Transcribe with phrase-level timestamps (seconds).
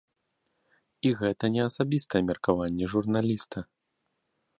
[1.09, 3.59] І гэта не асабістае меркаванне журналіста.